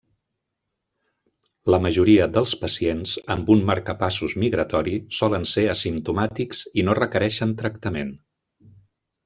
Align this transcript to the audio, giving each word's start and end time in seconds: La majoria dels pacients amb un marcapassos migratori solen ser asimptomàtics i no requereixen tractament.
La 1.73 1.79
majoria 1.85 2.27
dels 2.37 2.53
pacients 2.61 3.11
amb 3.35 3.51
un 3.57 3.61
marcapassos 3.69 4.35
migratori 4.45 4.97
solen 5.21 5.47
ser 5.53 5.69
asimptomàtics 5.77 6.65
i 6.83 6.87
no 6.89 6.99
requereixen 7.03 7.55
tractament. 7.63 8.15